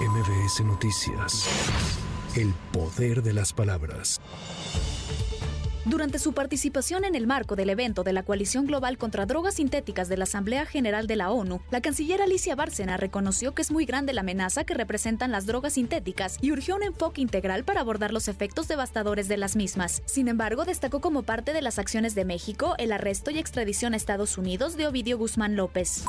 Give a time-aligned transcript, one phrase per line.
[0.00, 1.48] MBS Noticias.
[2.36, 4.20] El poder de las palabras.
[5.86, 10.10] Durante su participación en el marco del evento de la Coalición Global contra Drogas Sintéticas
[10.10, 13.86] de la Asamblea General de la ONU, la canciller Alicia Bárcena reconoció que es muy
[13.86, 18.12] grande la amenaza que representan las drogas sintéticas y urgió un enfoque integral para abordar
[18.12, 20.02] los efectos devastadores de las mismas.
[20.04, 23.96] Sin embargo, destacó como parte de las acciones de México el arresto y extradición a
[23.96, 26.04] Estados Unidos de Ovidio Guzmán López.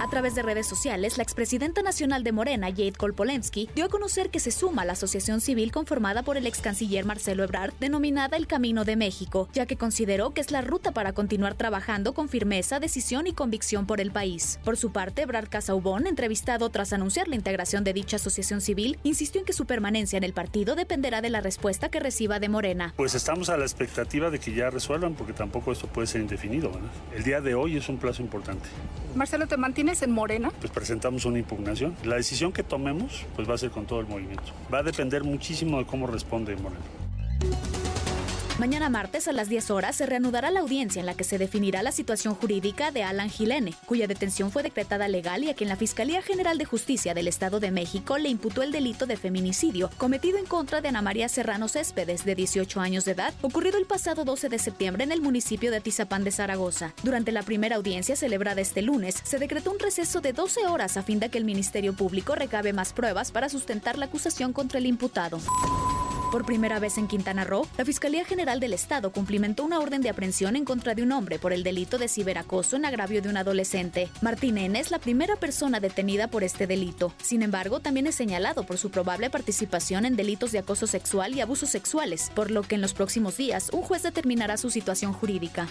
[0.00, 4.30] A través de redes sociales, la expresidenta nacional de Morena, Jade Kolpolensky, dio a conocer
[4.30, 8.36] que se suma a la asociación civil conformada por el ex canciller Marcelo Ebrard, denominada
[8.36, 12.28] El Camino de México, ya que consideró que es la ruta para continuar trabajando con
[12.28, 14.58] firmeza, decisión y convicción por el país.
[14.64, 19.40] Por su parte, Ebrard Casaubon, entrevistado tras anunciar la integración de dicha asociación civil, insistió
[19.40, 22.92] en que su permanencia en el partido dependerá de la respuesta que reciba de Morena.
[22.96, 26.70] Pues estamos a la expectativa de que ya resuelvan, porque tampoco esto puede ser indefinido.
[26.70, 26.90] ¿verdad?
[27.16, 28.68] El día de hoy es un plazo importante.
[29.14, 30.50] Marcelo, ¿te mantienes en Morena?
[30.60, 31.94] Pues presentamos una impugnación.
[32.04, 34.52] La decisión que tomemos pues va a ser con todo el movimiento.
[34.72, 36.82] Va a depender muchísimo de cómo responde Morena.
[38.56, 41.82] Mañana martes a las 10 horas se reanudará la audiencia en la que se definirá
[41.82, 45.74] la situación jurídica de Alan Gilene, cuya detención fue decretada legal y a quien la
[45.74, 50.38] Fiscalía General de Justicia del Estado de México le imputó el delito de feminicidio cometido
[50.38, 54.24] en contra de Ana María Serrano Céspedes, de 18 años de edad, ocurrido el pasado
[54.24, 56.94] 12 de septiembre en el municipio de Atizapán de Zaragoza.
[57.02, 61.02] Durante la primera audiencia celebrada este lunes, se decretó un receso de 12 horas a
[61.02, 64.86] fin de que el Ministerio Público recabe más pruebas para sustentar la acusación contra el
[64.86, 65.40] imputado.
[66.30, 70.10] Por primera vez en Quintana Roo, la Fiscalía General del Estado cumplimentó una orden de
[70.10, 73.36] aprehensión en contra de un hombre por el delito de ciberacoso en agravio de un
[73.36, 74.08] adolescente.
[74.20, 74.78] Martín N.
[74.78, 77.12] es la primera persona detenida por este delito.
[77.22, 81.40] Sin embargo, también es señalado por su probable participación en delitos de acoso sexual y
[81.40, 85.66] abusos sexuales, por lo que en los próximos días un juez determinará su situación jurídica.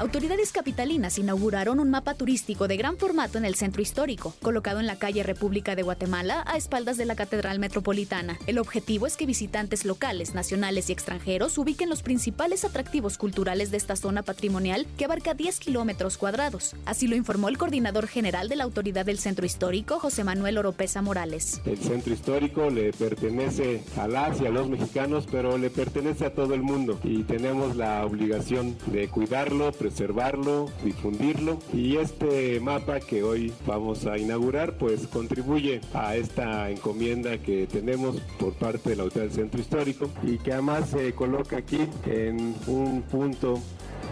[0.00, 4.86] Autoridades capitalinas inauguraron un mapa turístico de gran formato en el centro histórico, colocado en
[4.86, 8.38] la calle República de Guatemala a espaldas de la Catedral Metropolitana.
[8.46, 13.76] El objetivo es que visitantes locales, nacionales y extranjeros ubiquen los principales atractivos culturales de
[13.76, 16.74] esta zona patrimonial que abarca 10 kilómetros cuadrados.
[16.86, 21.02] Así lo informó el coordinador general de la Autoridad del Centro Histórico, José Manuel Oropesa
[21.02, 21.60] Morales.
[21.66, 26.32] El centro histórico le pertenece a las y a los mexicanos, pero le pertenece a
[26.32, 33.24] todo el mundo y tenemos la obligación de cuidarlo, preservarlo, difundirlo y este mapa que
[33.24, 39.02] hoy vamos a inaugurar pues contribuye a esta encomienda que tenemos por parte de la
[39.02, 43.60] Autoridad del Centro Histórico y que además se coloca aquí en un punto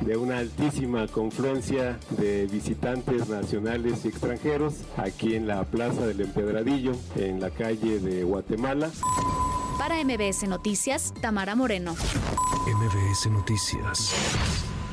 [0.01, 6.93] de una altísima confluencia de visitantes nacionales y extranjeros aquí en la Plaza del Empedradillo,
[7.15, 8.91] en la calle de Guatemala.
[9.79, 11.95] Para MBS Noticias, Tamara Moreno.
[12.67, 14.15] MBS Noticias.